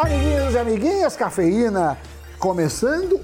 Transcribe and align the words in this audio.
Amiguinhos 0.00 0.54
e 0.54 0.58
amiguinhas, 0.58 1.14
cafeína 1.14 1.98
começando. 2.38 3.20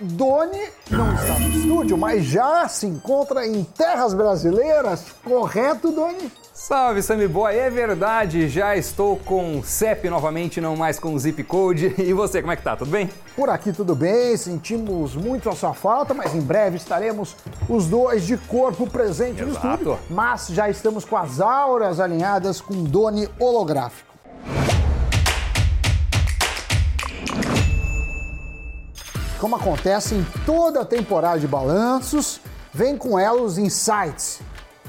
Doni 0.00 0.62
não 0.90 1.14
está 1.14 1.38
no 1.38 1.48
estúdio, 1.50 1.98
mas 1.98 2.24
já 2.24 2.66
se 2.68 2.86
encontra 2.86 3.46
em 3.46 3.62
terras 3.62 4.14
brasileiras, 4.14 5.04
correto, 5.22 5.92
Doni? 5.92 6.32
Salve, 6.54 7.02
Sammy 7.02 7.28
Boy! 7.28 7.54
É 7.54 7.68
verdade, 7.68 8.48
já 8.48 8.74
estou 8.74 9.18
com 9.18 9.62
CEP 9.62 10.08
novamente, 10.08 10.58
não 10.58 10.74
mais 10.74 10.98
com 10.98 11.18
zip 11.18 11.44
code. 11.44 11.94
E 11.98 12.14
você, 12.14 12.40
como 12.40 12.52
é 12.52 12.56
que 12.56 12.62
tá? 12.62 12.74
Tudo 12.76 12.90
bem? 12.90 13.10
Por 13.36 13.50
aqui 13.50 13.70
tudo 13.70 13.94
bem, 13.94 14.34
sentimos 14.38 15.14
muito 15.14 15.50
a 15.50 15.52
sua 15.54 15.74
falta, 15.74 16.14
mas 16.14 16.34
em 16.34 16.40
breve 16.40 16.78
estaremos 16.78 17.36
os 17.68 17.88
dois 17.88 18.26
de 18.26 18.38
corpo 18.38 18.88
presente 18.88 19.42
no 19.42 19.50
Exato. 19.50 19.66
estúdio. 19.66 19.98
Mas 20.08 20.46
já 20.48 20.70
estamos 20.70 21.04
com 21.04 21.18
as 21.18 21.42
auras 21.42 22.00
alinhadas 22.00 22.58
com 22.58 22.84
Doni 22.84 23.28
holográfico. 23.38 24.15
Como 29.38 29.54
acontece 29.54 30.14
em 30.14 30.26
toda 30.46 30.80
a 30.80 30.84
temporada 30.84 31.38
de 31.38 31.46
balanços, 31.46 32.40
vem 32.72 32.96
com 32.96 33.18
ela 33.18 33.42
os 33.42 33.58
insights 33.58 34.40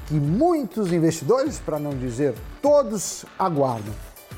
que 0.05 0.13
muitos 0.13 0.93
investidores, 0.93 1.59
para 1.59 1.77
não 1.77 1.91
dizer 1.91 2.33
todos, 2.61 3.25
aguardam. 3.37 3.93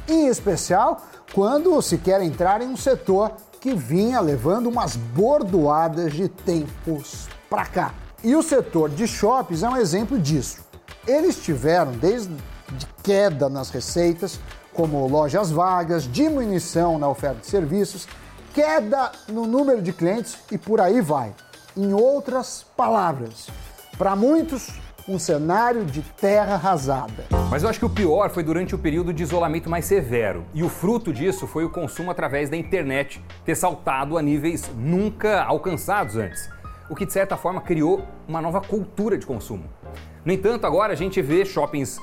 Em 0.07 0.27
especial 0.27 1.03
quando 1.31 1.79
se 1.83 1.99
quer 1.99 2.23
entrar 2.23 2.59
em 2.61 2.67
um 2.67 2.75
setor 2.75 3.33
que 3.61 3.75
vinha 3.75 4.19
levando 4.19 4.67
umas 4.67 4.95
bordoadas 4.95 6.13
de 6.13 6.27
tempos 6.27 7.27
para 7.47 7.65
cá. 7.67 7.93
E 8.23 8.35
o 8.35 8.41
setor 8.41 8.89
de 8.89 9.07
shoppings 9.07 9.61
é 9.61 9.69
um 9.69 9.77
exemplo 9.77 10.17
disso. 10.17 10.57
Eles 11.07 11.37
tiveram 11.37 11.91
desde 11.91 12.33
queda 13.03 13.47
nas 13.47 13.69
receitas, 13.69 14.39
como 14.73 15.07
lojas 15.07 15.51
vagas, 15.51 16.11
diminuição 16.11 16.97
na 16.97 17.07
oferta 17.07 17.41
de 17.41 17.47
serviços, 17.47 18.07
queda 18.53 19.12
no 19.27 19.45
número 19.45 19.81
de 19.81 19.94
clientes 19.94 20.38
e 20.52 20.58
por 20.58 20.81
aí 20.81 21.02
vai. 21.02 21.33
Em 21.75 21.94
outras 21.94 22.66
palavras, 22.75 23.47
para 23.97 24.16
muitos, 24.16 24.69
um 25.08 25.17
cenário 25.17 25.86
de 25.86 26.02
terra 26.02 26.53
arrasada. 26.53 27.25
Mas 27.50 27.64
eu 27.64 27.69
acho 27.69 27.80
que 27.80 27.86
o 27.86 27.89
pior 27.89 28.30
foi 28.30 28.44
durante 28.44 28.75
o 28.75 28.78
período 28.78 29.11
de 29.11 29.23
isolamento 29.23 29.69
mais 29.69 29.86
severo. 29.86 30.45
E 30.53 30.64
o 30.64 30.69
fruto 30.69 31.11
disso 31.11 31.47
foi 31.47 31.66
o 31.66 31.69
consumo 31.69 32.11
através 32.11 32.50
da 32.50 32.56
internet 32.56 33.23
ter 33.44 33.56
saltado 33.56 34.17
a 34.17 34.22
níveis 34.22 34.69
nunca 34.75 35.44
alcançados 35.44 36.16
antes. 36.16 36.50
O 36.89 36.95
que 36.95 37.06
de 37.06 37.13
certa 37.13 37.38
forma 37.38 37.61
criou 37.61 38.03
uma 38.28 38.41
nova 38.41 38.61
cultura 38.61 39.17
de 39.17 39.25
consumo. 39.25 39.66
No 40.23 40.31
entanto, 40.31 40.66
agora 40.66 40.94
a 40.94 40.95
gente 40.95 41.22
vê 41.22 41.45
shoppings 41.45 42.00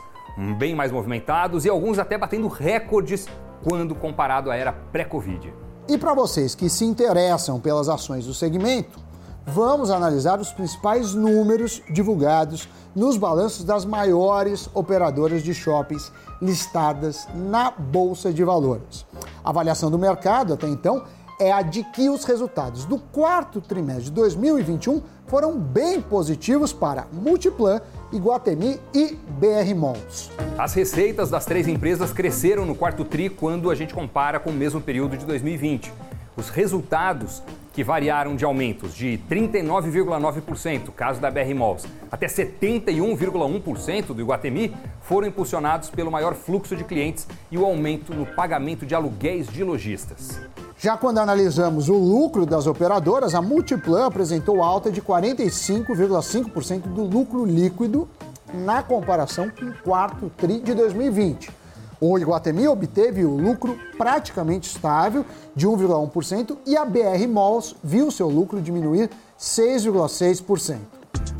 bem 0.58 0.74
mais 0.74 0.92
movimentados 0.92 1.64
e 1.64 1.68
alguns 1.68 1.98
até 1.98 2.18
batendo 2.18 2.48
recordes 2.48 3.28
quando 3.62 3.94
comparado 3.94 4.50
à 4.50 4.56
era 4.56 4.72
pré-Covid. 4.72 5.65
E 5.88 5.96
para 5.96 6.14
vocês 6.14 6.52
que 6.52 6.68
se 6.68 6.84
interessam 6.84 7.60
pelas 7.60 7.88
ações 7.88 8.26
do 8.26 8.34
segmento, 8.34 8.98
vamos 9.46 9.88
analisar 9.88 10.40
os 10.40 10.52
principais 10.52 11.14
números 11.14 11.80
divulgados 11.88 12.68
nos 12.92 13.16
balanços 13.16 13.62
das 13.62 13.84
maiores 13.84 14.68
operadoras 14.74 15.44
de 15.44 15.54
shoppings 15.54 16.10
listadas 16.42 17.28
na 17.32 17.70
Bolsa 17.70 18.32
de 18.32 18.42
Valores. 18.42 19.06
A 19.44 19.50
avaliação 19.50 19.88
do 19.88 19.96
mercado 19.96 20.54
até 20.54 20.66
então 20.66 21.04
é 21.38 21.52
a 21.52 21.62
de 21.62 21.84
que 21.84 22.10
os 22.10 22.24
resultados 22.24 22.84
do 22.84 22.98
quarto 22.98 23.60
trimestre 23.60 24.06
de 24.06 24.10
2021 24.10 25.00
foram 25.28 25.56
bem 25.56 26.00
positivos 26.00 26.72
para 26.72 27.06
Multiplan, 27.12 27.80
Iguatemi 28.12 28.78
e 28.94 29.16
BR 29.28 29.74
Malls. 29.74 30.30
As 30.56 30.74
receitas 30.74 31.28
das 31.28 31.44
três 31.44 31.66
empresas 31.66 32.12
cresceram 32.12 32.64
no 32.64 32.74
quarto 32.74 33.04
tri 33.04 33.28
quando 33.28 33.68
a 33.70 33.74
gente 33.74 33.92
compara 33.92 34.38
com 34.38 34.50
o 34.50 34.52
mesmo 34.52 34.80
período 34.80 35.16
de 35.16 35.26
2020. 35.26 35.92
Os 36.36 36.48
resultados 36.48 37.42
que 37.72 37.82
variaram 37.82 38.36
de 38.36 38.44
aumentos 38.44 38.94
de 38.94 39.18
39,9%, 39.28 40.92
caso 40.94 41.20
da 41.20 41.30
BR 41.30 41.54
Malls, 41.54 41.86
até 42.10 42.26
71,1% 42.26 44.06
do 44.14 44.20
Iguatemi, 44.20 44.74
foram 45.02 45.26
impulsionados 45.26 45.90
pelo 45.90 46.10
maior 46.10 46.34
fluxo 46.34 46.76
de 46.76 46.84
clientes 46.84 47.26
e 47.50 47.58
o 47.58 47.64
aumento 47.64 48.14
no 48.14 48.24
pagamento 48.24 48.86
de 48.86 48.94
aluguéis 48.94 49.48
de 49.48 49.64
lojistas. 49.64 50.40
Já 50.78 50.94
quando 50.94 51.18
analisamos 51.18 51.88
o 51.88 51.94
lucro 51.94 52.44
das 52.44 52.66
operadoras, 52.66 53.34
a 53.34 53.40
Multiplan 53.40 54.06
apresentou 54.06 54.62
alta 54.62 54.90
de 54.90 55.00
45,5% 55.00 56.82
do 56.82 57.02
lucro 57.02 57.46
líquido 57.46 58.06
na 58.52 58.82
comparação 58.82 59.48
com 59.48 59.64
o 59.64 59.74
quarto 59.82 60.30
tri 60.36 60.60
de 60.60 60.74
2020. 60.74 61.50
O 61.98 62.18
Iguatemi 62.18 62.68
obteve 62.68 63.24
o 63.24 63.34
lucro 63.34 63.78
praticamente 63.96 64.68
estável 64.68 65.24
de 65.54 65.66
1,1% 65.66 66.58
e 66.66 66.76
a 66.76 66.84
BR 66.84 67.26
Malls 67.26 67.74
viu 67.82 68.10
seu 68.10 68.28
lucro 68.28 68.60
diminuir 68.60 69.08
6,6%. 69.40 70.76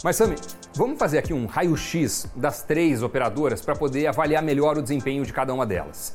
Mas 0.03 0.17
Sami, 0.17 0.37
vamos 0.75 0.99
fazer 0.99 1.19
aqui 1.19 1.35
um 1.35 1.45
raio-x 1.45 2.27
das 2.35 2.63
três 2.63 3.03
operadoras 3.03 3.61
para 3.61 3.77
poder 3.77 4.07
avaliar 4.07 4.43
melhor 4.43 4.79
o 4.79 4.83
desempenho 4.83 5.27
de 5.27 5.33
cada 5.33 5.53
uma 5.53 5.67
delas. 5.67 6.15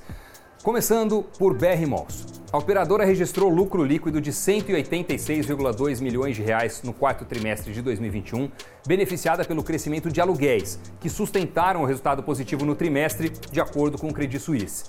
Começando 0.63 1.25
por 1.39 1.55
BR 1.55 1.87
Malls. 1.87 2.23
A 2.51 2.57
operadora 2.59 3.03
registrou 3.03 3.49
lucro 3.49 3.83
líquido 3.83 4.21
de 4.21 4.31
186,2 4.31 5.99
milhões 5.99 6.35
de 6.35 6.43
reais 6.43 6.83
no 6.83 6.93
quarto 6.93 7.25
trimestre 7.25 7.73
de 7.73 7.81
2021, 7.81 8.47
beneficiada 8.85 9.43
pelo 9.43 9.63
crescimento 9.63 10.11
de 10.11 10.21
aluguéis, 10.21 10.79
que 10.99 11.09
sustentaram 11.09 11.81
o 11.81 11.85
resultado 11.85 12.21
positivo 12.21 12.63
no 12.63 12.75
trimestre, 12.75 13.31
de 13.51 13.59
acordo 13.59 13.97
com 13.97 14.09
o 14.09 14.13
Credit 14.13 14.37
Suisse. 14.37 14.83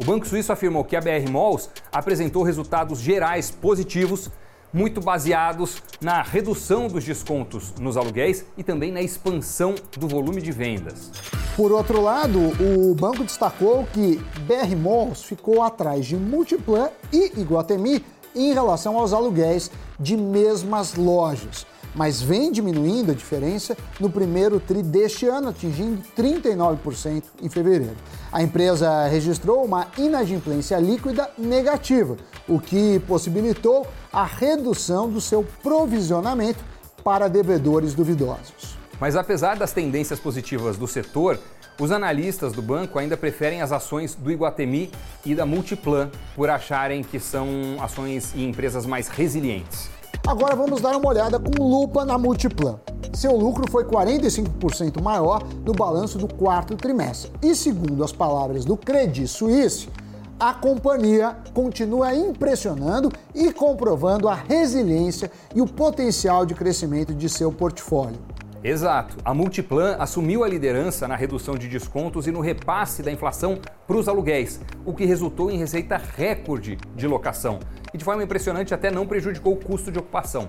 O 0.00 0.04
Banco 0.04 0.26
Suíço 0.26 0.50
afirmou 0.50 0.82
que 0.82 0.96
a 0.96 1.00
BR 1.00 1.30
Malls 1.30 1.68
apresentou 1.92 2.42
resultados 2.42 2.98
gerais 2.98 3.50
positivos, 3.50 4.30
muito 4.72 4.98
baseados 4.98 5.82
na 6.00 6.22
redução 6.22 6.88
dos 6.88 7.04
descontos 7.04 7.74
nos 7.78 7.98
aluguéis 7.98 8.46
e 8.56 8.62
também 8.62 8.90
na 8.90 9.02
expansão 9.02 9.74
do 9.98 10.08
volume 10.08 10.40
de 10.40 10.52
vendas. 10.52 11.12
Por 11.58 11.72
outro 11.72 12.00
lado, 12.00 12.38
o 12.38 12.94
banco 12.94 13.24
destacou 13.24 13.84
que 13.92 14.14
BR 14.46 14.76
Malls 14.80 15.24
ficou 15.24 15.60
atrás 15.60 16.06
de 16.06 16.14
Multiplan 16.14 16.88
e 17.12 17.32
Iguatemi 17.36 18.04
em 18.32 18.54
relação 18.54 18.96
aos 18.96 19.12
aluguéis 19.12 19.68
de 19.98 20.16
mesmas 20.16 20.94
lojas, 20.94 21.66
mas 21.96 22.22
vem 22.22 22.52
diminuindo 22.52 23.10
a 23.10 23.14
diferença 23.14 23.76
no 23.98 24.08
primeiro 24.08 24.60
tri 24.60 24.84
deste 24.84 25.26
ano, 25.26 25.48
atingindo 25.48 26.00
39% 26.16 27.24
em 27.42 27.48
fevereiro. 27.48 27.96
A 28.30 28.40
empresa 28.40 29.08
registrou 29.08 29.64
uma 29.64 29.88
inadimplência 29.98 30.78
líquida 30.78 31.28
negativa, 31.36 32.16
o 32.48 32.60
que 32.60 33.00
possibilitou 33.00 33.84
a 34.12 34.22
redução 34.22 35.10
do 35.10 35.20
seu 35.20 35.44
provisionamento 35.60 36.64
para 37.02 37.26
devedores 37.26 37.94
duvidosos. 37.94 38.77
Mas 39.00 39.16
apesar 39.16 39.56
das 39.56 39.72
tendências 39.72 40.18
positivas 40.18 40.76
do 40.76 40.86
setor, 40.86 41.38
os 41.80 41.92
analistas 41.92 42.52
do 42.52 42.60
banco 42.60 42.98
ainda 42.98 43.16
preferem 43.16 43.62
as 43.62 43.70
ações 43.70 44.14
do 44.14 44.30
Iguatemi 44.30 44.90
e 45.24 45.34
da 45.34 45.46
Multiplan 45.46 46.10
por 46.34 46.50
acharem 46.50 47.04
que 47.04 47.20
são 47.20 47.46
ações 47.80 48.32
e 48.34 48.44
empresas 48.44 48.84
mais 48.84 49.06
resilientes. 49.06 49.88
Agora 50.26 50.56
vamos 50.56 50.80
dar 50.80 50.96
uma 50.96 51.08
olhada 51.08 51.38
com 51.38 51.62
lupa 51.62 52.04
na 52.04 52.18
Multiplan. 52.18 52.80
Seu 53.14 53.36
lucro 53.36 53.70
foi 53.70 53.84
45% 53.84 55.00
maior 55.00 55.42
no 55.64 55.72
balanço 55.72 56.18
do 56.18 56.28
quarto 56.28 56.76
trimestre. 56.76 57.32
E 57.42 57.54
segundo 57.54 58.02
as 58.04 58.12
palavras 58.12 58.64
do 58.64 58.76
Credit 58.76 59.26
Suisse, 59.28 59.88
a 60.38 60.52
companhia 60.52 61.36
continua 61.54 62.14
impressionando 62.14 63.10
e 63.34 63.52
comprovando 63.52 64.28
a 64.28 64.34
resiliência 64.34 65.30
e 65.54 65.60
o 65.60 65.66
potencial 65.66 66.44
de 66.44 66.54
crescimento 66.54 67.14
de 67.14 67.28
seu 67.28 67.50
portfólio. 67.50 68.18
Exato. 68.62 69.16
A 69.24 69.32
Multiplan 69.32 69.96
assumiu 69.98 70.42
a 70.42 70.48
liderança 70.48 71.06
na 71.06 71.14
redução 71.14 71.56
de 71.56 71.68
descontos 71.68 72.26
e 72.26 72.32
no 72.32 72.40
repasse 72.40 73.02
da 73.02 73.12
inflação 73.12 73.58
para 73.86 73.96
os 73.96 74.08
aluguéis, 74.08 74.60
o 74.84 74.92
que 74.92 75.04
resultou 75.04 75.50
em 75.50 75.58
receita 75.58 75.96
recorde 75.96 76.76
de 76.94 77.06
locação 77.06 77.60
e 77.94 77.98
de 77.98 78.04
forma 78.04 78.22
impressionante 78.22 78.74
até 78.74 78.90
não 78.90 79.06
prejudicou 79.06 79.54
o 79.54 79.56
custo 79.56 79.92
de 79.92 79.98
ocupação. 79.98 80.48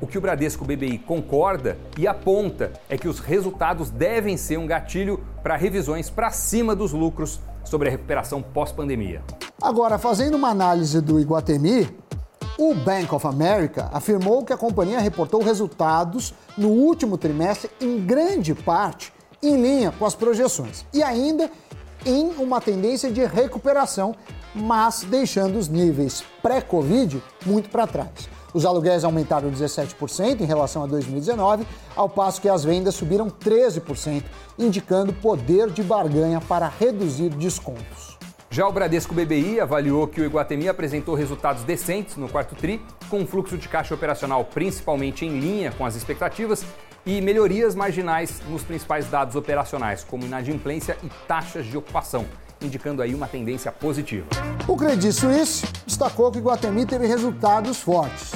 O 0.00 0.06
que 0.06 0.16
o 0.16 0.20
Bradesco 0.20 0.64
BBI 0.64 0.98
concorda 0.98 1.76
e 1.98 2.06
aponta 2.06 2.72
é 2.88 2.96
que 2.96 3.08
os 3.08 3.20
resultados 3.20 3.90
devem 3.90 4.36
ser 4.36 4.58
um 4.58 4.66
gatilho 4.66 5.22
para 5.42 5.56
revisões 5.56 6.08
para 6.08 6.30
cima 6.30 6.74
dos 6.74 6.92
lucros 6.92 7.40
sobre 7.64 7.88
a 7.88 7.90
recuperação 7.90 8.42
pós-pandemia. 8.42 9.22
Agora, 9.60 9.98
fazendo 9.98 10.36
uma 10.36 10.48
análise 10.48 11.00
do 11.02 11.20
Iguatemi, 11.20 11.86
o 12.60 12.74
Bank 12.74 13.14
of 13.14 13.26
America 13.26 13.88
afirmou 13.90 14.44
que 14.44 14.52
a 14.52 14.56
companhia 14.56 15.00
reportou 15.00 15.42
resultados 15.42 16.34
no 16.58 16.68
último 16.68 17.16
trimestre 17.16 17.70
em 17.80 18.04
grande 18.04 18.54
parte 18.54 19.14
em 19.42 19.62
linha 19.62 19.90
com 19.90 20.04
as 20.04 20.14
projeções 20.14 20.84
e 20.92 21.02
ainda 21.02 21.50
em 22.04 22.28
uma 22.38 22.60
tendência 22.60 23.10
de 23.10 23.24
recuperação, 23.24 24.14
mas 24.54 25.02
deixando 25.04 25.58
os 25.58 25.68
níveis 25.68 26.22
pré-Covid 26.42 27.22
muito 27.46 27.70
para 27.70 27.86
trás. 27.86 28.28
Os 28.52 28.66
aluguéis 28.66 29.04
aumentaram 29.04 29.50
17% 29.50 30.42
em 30.42 30.44
relação 30.44 30.82
a 30.82 30.86
2019, 30.86 31.66
ao 31.96 32.10
passo 32.10 32.42
que 32.42 32.48
as 32.48 32.62
vendas 32.62 32.94
subiram 32.94 33.30
13%, 33.30 34.22
indicando 34.58 35.14
poder 35.14 35.70
de 35.70 35.82
barganha 35.82 36.42
para 36.42 36.68
reduzir 36.68 37.30
descontos. 37.30 38.19
Já 38.52 38.66
o 38.66 38.72
Bradesco 38.72 39.14
BBI 39.14 39.60
avaliou 39.60 40.08
que 40.08 40.20
o 40.20 40.24
Iguatemi 40.24 40.68
apresentou 40.68 41.14
resultados 41.14 41.62
decentes 41.62 42.16
no 42.16 42.28
quarto 42.28 42.56
TRI, 42.56 42.82
com 43.08 43.20
um 43.20 43.26
fluxo 43.26 43.56
de 43.56 43.68
caixa 43.68 43.94
operacional 43.94 44.44
principalmente 44.44 45.24
em 45.24 45.38
linha 45.38 45.70
com 45.70 45.86
as 45.86 45.94
expectativas 45.94 46.64
e 47.06 47.20
melhorias 47.20 47.76
marginais 47.76 48.42
nos 48.48 48.64
principais 48.64 49.06
dados 49.06 49.36
operacionais, 49.36 50.02
como 50.02 50.24
inadimplência 50.24 50.98
e 51.04 51.08
taxas 51.28 51.64
de 51.64 51.78
ocupação, 51.78 52.26
indicando 52.60 53.02
aí 53.02 53.14
uma 53.14 53.28
tendência 53.28 53.70
positiva. 53.70 54.26
O 54.66 54.76
Credit 54.76 55.12
Suisse 55.12 55.64
destacou 55.86 56.32
que 56.32 56.38
o 56.38 56.40
Iguatemi 56.40 56.84
teve 56.84 57.06
resultados 57.06 57.80
fortes, 57.80 58.32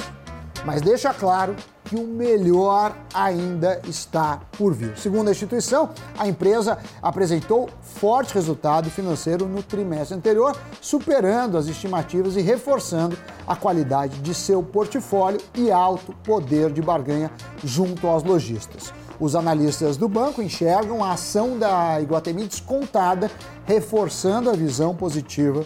mas 0.63 0.81
deixa 0.81 1.13
claro 1.13 1.57
que 1.95 2.01
o 2.01 2.05
melhor 2.05 2.93
ainda 3.13 3.79
está 3.87 4.41
por 4.57 4.73
vir. 4.73 4.97
Segundo 4.97 5.29
a 5.29 5.31
instituição, 5.31 5.89
a 6.17 6.27
empresa 6.27 6.77
apresentou 7.01 7.69
forte 7.81 8.33
resultado 8.33 8.89
financeiro 8.89 9.47
no 9.47 9.63
trimestre 9.63 10.17
anterior, 10.17 10.55
superando 10.81 11.57
as 11.57 11.67
estimativas 11.67 12.35
e 12.35 12.41
reforçando 12.41 13.17
a 13.47 13.55
qualidade 13.55 14.19
de 14.19 14.33
seu 14.33 14.61
portfólio 14.61 15.39
e 15.55 15.71
alto 15.71 16.13
poder 16.23 16.71
de 16.71 16.81
barganha 16.81 17.31
junto 17.63 18.07
aos 18.07 18.23
lojistas. 18.23 18.93
Os 19.17 19.33
analistas 19.33 19.95
do 19.95 20.09
banco 20.09 20.41
enxergam 20.41 21.01
a 21.01 21.13
ação 21.13 21.57
da 21.57 22.01
Iguatemi 22.01 22.45
descontada, 22.45 23.31
reforçando 23.65 24.49
a 24.49 24.53
visão 24.53 24.93
positiva 24.93 25.65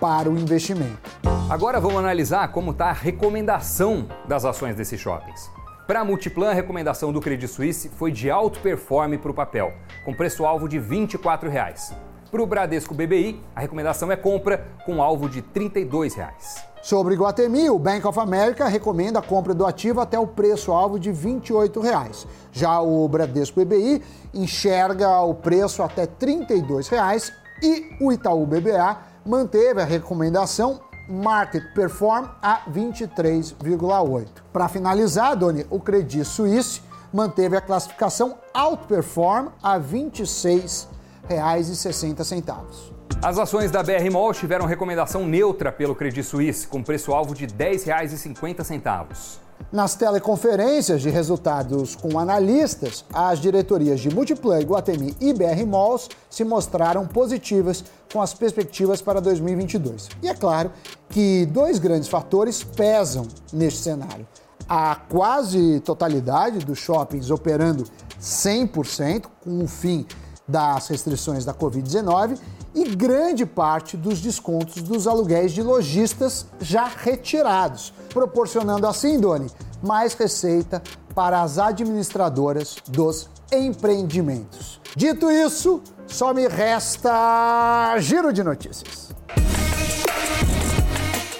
para 0.00 0.30
o 0.30 0.38
investimento. 0.38 1.10
Agora 1.48 1.78
vamos 1.78 1.98
analisar 1.98 2.48
como 2.48 2.70
está 2.70 2.86
a 2.86 2.92
recomendação 2.92 4.08
das 4.26 4.44
ações 4.44 4.74
desses 4.74 4.98
shoppings. 4.98 5.50
Para 5.86 6.00
a 6.00 6.04
Multiplan, 6.04 6.50
a 6.50 6.54
recomendação 6.54 7.12
do 7.12 7.20
Credit 7.20 7.48
Suisse 7.48 7.88
foi 7.90 8.10
de 8.10 8.30
alto 8.30 8.60
performe 8.60 9.18
para 9.18 9.30
o 9.30 9.34
papel, 9.34 9.72
com 10.04 10.14
preço-alvo 10.14 10.68
de 10.68 10.78
24 10.78 11.50
reais. 11.50 11.92
Para 12.30 12.42
o 12.42 12.46
Bradesco 12.46 12.94
BBI, 12.94 13.42
a 13.54 13.60
recomendação 13.60 14.10
é 14.10 14.16
compra 14.16 14.68
com 14.86 15.02
alvo 15.02 15.28
de 15.28 15.42
32 15.42 16.14
reais. 16.14 16.64
Sobre 16.80 17.14
Guatemi, 17.14 17.68
o 17.68 17.78
Bank 17.78 18.06
of 18.06 18.18
America 18.18 18.66
recomenda 18.66 19.18
a 19.18 19.22
compra 19.22 19.52
do 19.52 19.66
ativo 19.66 20.00
até 20.00 20.18
o 20.18 20.26
preço-alvo 20.26 20.98
de 20.98 21.12
28 21.12 21.78
reais. 21.80 22.26
Já 22.52 22.80
o 22.80 23.06
Bradesco 23.06 23.62
BBI 23.62 24.02
enxerga 24.32 25.20
o 25.20 25.34
preço 25.34 25.82
até 25.82 26.06
32 26.06 26.88
reais 26.88 27.32
e 27.62 27.96
o 28.00 28.10
Itaú 28.10 28.46
BBA 28.46 29.09
manteve 29.24 29.80
a 29.80 29.84
recomendação 29.84 30.80
Market 31.08 31.72
Perform 31.74 32.26
a 32.40 32.62
23,8. 32.70 34.28
Para 34.52 34.68
finalizar, 34.68 35.36
Doni, 35.36 35.66
o 35.68 35.80
Credit 35.80 36.24
Suisse 36.24 36.80
manteve 37.12 37.56
a 37.56 37.60
classificação 37.60 38.38
Outperform 38.54 39.48
a 39.62 39.76
R$ 39.76 39.80
26,60. 39.80 42.54
As 43.22 43.38
ações 43.38 43.70
da 43.70 43.82
BR 43.82 44.10
Mall 44.10 44.32
tiveram 44.32 44.64
recomendação 44.64 45.26
neutra 45.26 45.70
pelo 45.70 45.94
Credit 45.94 46.22
Suisse, 46.22 46.66
com 46.66 46.82
preço-alvo 46.82 47.34
de 47.34 47.44
R$ 47.44 47.52
10,50. 47.52 49.49
Nas 49.72 49.94
teleconferências 49.94 51.00
de 51.00 51.10
resultados 51.10 51.94
com 51.94 52.18
analistas, 52.18 53.04
as 53.12 53.38
diretorias 53.38 54.00
de 54.00 54.12
Multiplan, 54.12 54.60
Guatemi 54.62 55.14
e 55.20 55.32
BR 55.32 55.64
Malls 55.64 56.08
se 56.28 56.44
mostraram 56.44 57.06
positivas 57.06 57.84
com 58.12 58.20
as 58.20 58.34
perspectivas 58.34 59.00
para 59.00 59.20
2022. 59.20 60.08
E 60.22 60.28
é 60.28 60.34
claro 60.34 60.72
que 61.08 61.46
dois 61.46 61.78
grandes 61.78 62.08
fatores 62.08 62.64
pesam 62.64 63.28
neste 63.52 63.80
cenário. 63.80 64.26
A 64.68 64.96
quase 65.08 65.80
totalidade 65.80 66.58
dos 66.64 66.78
shoppings 66.78 67.30
operando 67.30 67.84
100% 68.20 69.26
com 69.42 69.62
o 69.62 69.68
fim 69.68 70.04
das 70.48 70.88
restrições 70.88 71.44
da 71.44 71.54
Covid-19 71.54 72.38
e 72.74 72.84
grande 72.94 73.44
parte 73.44 73.96
dos 73.96 74.20
descontos 74.20 74.82
dos 74.82 75.06
aluguéis 75.06 75.52
de 75.52 75.62
lojistas 75.62 76.46
já 76.60 76.84
retirados, 76.84 77.92
proporcionando 78.10 78.86
assim, 78.86 79.20
Doni, 79.20 79.50
mais 79.82 80.14
receita 80.14 80.82
para 81.14 81.42
as 81.42 81.58
administradoras 81.58 82.76
dos 82.88 83.28
empreendimentos. 83.52 84.80
Dito 84.94 85.30
isso, 85.30 85.82
só 86.06 86.32
me 86.32 86.46
resta 86.48 87.96
giro 87.98 88.32
de 88.32 88.42
notícias. 88.42 89.09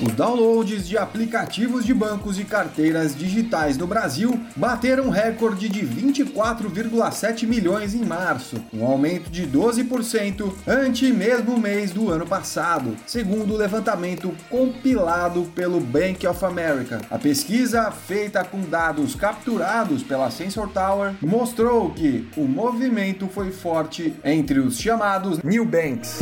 Os 0.02 0.12
downloads 0.14 0.88
de 0.88 0.96
aplicativos 0.96 1.84
de 1.84 1.92
bancos 1.92 2.38
e 2.38 2.44
carteiras 2.44 3.14
digitais 3.14 3.76
no 3.76 3.86
Brasil 3.86 4.40
bateram 4.56 5.10
recorde 5.10 5.68
de 5.68 5.80
24,7 5.86 7.46
milhões 7.46 7.94
em 7.94 8.02
março, 8.02 8.56
um 8.72 8.86
aumento 8.86 9.28
de 9.28 9.46
12% 9.46 10.54
ante 10.66 11.12
mesmo 11.12 11.58
mês 11.58 11.90
do 11.90 12.10
ano 12.10 12.26
passado, 12.26 12.96
segundo 13.06 13.52
o 13.52 13.56
levantamento 13.58 14.34
compilado 14.48 15.42
pelo 15.54 15.78
Bank 15.78 16.26
of 16.26 16.42
America. 16.46 17.02
A 17.10 17.18
pesquisa, 17.18 17.90
feita 17.90 18.42
com 18.42 18.62
dados 18.62 19.14
capturados 19.14 20.02
pela 20.02 20.30
Sensor 20.30 20.70
Tower, 20.70 21.12
mostrou 21.20 21.90
que 21.90 22.26
o 22.38 22.44
movimento 22.44 23.28
foi 23.28 23.50
forte 23.50 24.14
entre 24.24 24.60
os 24.60 24.78
chamados 24.78 25.42
new 25.42 25.66
banks. 25.66 26.20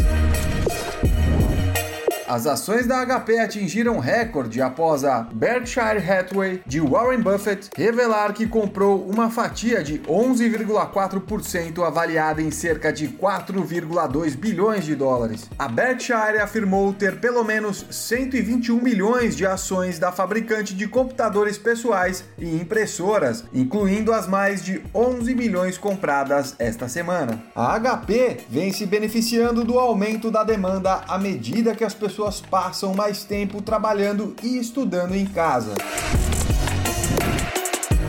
As 2.28 2.46
ações 2.46 2.86
da 2.86 3.06
HP 3.06 3.38
atingiram 3.38 3.98
recorde 3.98 4.60
após 4.60 5.02
a 5.02 5.20
Berkshire 5.20 5.96
Hathaway 5.98 6.60
de 6.66 6.78
Warren 6.78 7.22
Buffett 7.22 7.70
revelar 7.75 8.34
que 8.34 8.46
comprou 8.46 9.08
uma 9.08 9.30
fatia 9.30 9.82
de 9.82 10.00
11,4% 10.00 11.82
avaliada 11.86 12.42
em 12.42 12.50
cerca 12.50 12.92
de 12.92 13.08
4,2 13.08 14.36
bilhões 14.36 14.84
de 14.84 14.94
dólares. 14.94 15.48
A 15.58 15.69
Berkshire 15.69 16.38
afirmou 16.38 16.92
ter 16.92 17.19
pelo 17.19 17.42
menos 17.42 17.86
121 17.88 18.78
milhões 18.78 19.34
de 19.34 19.46
ações 19.46 19.98
da 19.98 20.12
fabricante 20.12 20.75
de 20.75 20.86
computadores 20.86 21.56
pessoais 21.56 22.25
e 22.36 22.54
impressoras, 22.56 23.42
incluindo 23.54 24.12
as 24.12 24.26
mais 24.26 24.62
de 24.62 24.82
11 24.94 25.34
milhões 25.34 25.78
compradas 25.78 26.54
esta 26.58 26.88
semana. 26.88 27.42
A 27.56 27.80
HP 27.80 28.40
vem 28.50 28.70
se 28.70 28.84
beneficiando 28.84 29.64
do 29.64 29.78
aumento 29.78 30.30
da 30.30 30.44
demanda 30.44 31.04
à 31.08 31.16
medida 31.16 31.75
que 31.75 31.84
as 31.84 31.94
pessoas 31.94 32.18
pessoas 32.19 32.41
passam 32.41 32.94
mais 32.94 33.23
tempo 33.23 33.62
trabalhando 33.62 34.35
e 34.43 34.59
estudando 34.59 35.15
em 35.15 35.25
casa. 35.25 35.75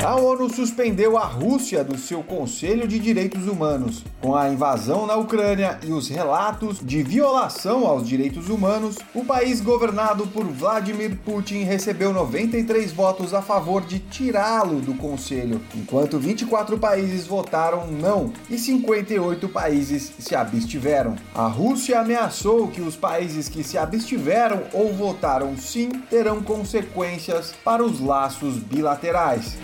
A 0.02 0.16
ONU 0.16 0.50
suspendeu 0.50 1.18
a 1.18 1.26
Rússia 1.26 1.84
do 1.84 1.98
seu 1.98 2.24
Conselho 2.24 2.88
de 2.88 2.98
Direitos 3.00 3.46
Humanos. 3.48 4.06
Com 4.22 4.34
a 4.34 4.48
invasão 4.48 5.06
na 5.06 5.16
Ucrânia 5.16 5.78
e 5.86 5.92
os 5.92 6.08
relatos 6.08 6.80
de 6.82 7.04
violação 7.04 7.86
aos 7.86 8.08
direitos 8.08 8.48
humanos, 8.48 8.96
o 9.14 9.26
país 9.26 9.60
governado 9.60 10.26
por 10.28 10.46
Vladimir 10.46 11.18
Putin 11.26 11.64
recebeu 11.64 12.14
93 12.14 12.94
votos 12.94 13.34
a 13.34 13.42
favor 13.42 13.82
de 13.86 14.00
tirá-lo 14.00 14.80
do 14.80 14.94
Conselho, 14.94 15.60
enquanto 15.76 16.18
24 16.18 16.78
países 16.78 17.28
votaram 17.28 17.88
não 17.88 18.32
e 18.50 18.58
58 18.58 19.50
países 19.50 20.14
se 20.18 20.34
abstiveram. 20.34 21.18
A 21.36 21.48
Rússia 21.48 22.00
ameaçou 22.00 22.70
que 22.70 22.82
os 22.82 22.96
países 22.96 23.50
que 23.50 23.66
se 23.66 23.78
abstiveram 23.78 24.64
ou 24.72 24.94
votaram 24.94 25.58
sim 25.58 25.90
terão 26.10 26.42
consequências 26.42 27.54
para 27.66 27.84
os 27.84 28.00
laços 28.00 28.56
bilaterais. 28.56 29.58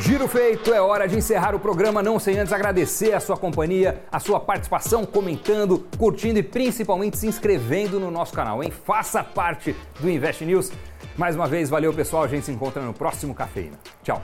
Giro 0.00 0.26
feito, 0.26 0.72
é 0.72 0.80
hora 0.80 1.06
de 1.06 1.14
encerrar 1.14 1.54
o 1.54 1.60
programa, 1.60 2.02
não 2.02 2.18
sem 2.18 2.38
antes 2.38 2.54
agradecer 2.54 3.12
a 3.12 3.20
sua 3.20 3.36
companhia, 3.36 4.02
a 4.10 4.18
sua 4.18 4.40
participação, 4.40 5.04
comentando, 5.04 5.86
curtindo 5.98 6.38
e 6.38 6.42
principalmente 6.42 7.18
se 7.18 7.26
inscrevendo 7.26 8.00
no 8.00 8.10
nosso 8.10 8.32
canal, 8.32 8.64
hein? 8.64 8.70
Faça 8.70 9.22
parte 9.22 9.76
do 10.00 10.08
Invest 10.08 10.42
News. 10.42 10.72
Mais 11.18 11.36
uma 11.36 11.46
vez, 11.46 11.68
valeu 11.68 11.92
pessoal, 11.92 12.22
a 12.22 12.28
gente 12.28 12.46
se 12.46 12.50
encontra 12.50 12.80
no 12.82 12.94
próximo 12.94 13.34
Cafeína. 13.34 13.78
Tchau. 14.02 14.22